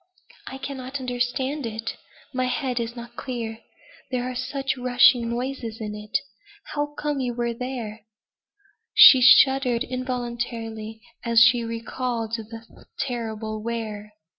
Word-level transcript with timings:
"I 0.47 0.57
cannot 0.57 0.99
understand 0.99 1.67
it. 1.67 1.91
My 2.33 2.45
head 2.45 2.79
is 2.79 2.95
not 2.95 3.15
clear. 3.15 3.59
There 4.09 4.23
are 4.23 4.33
such 4.33 4.75
rushing 4.75 5.29
noises 5.29 5.79
in 5.79 5.93
it. 5.93 6.17
How 6.73 6.95
came 6.99 7.19
you 7.19 7.35
there?" 7.53 8.01
She 8.95 9.21
shuddered 9.21 9.83
involuntarily 9.83 11.01
as 11.23 11.41
she 11.43 11.63
recalled 11.63 12.31
the 12.35 12.87
terrible 12.97 13.61
where. 13.61 14.13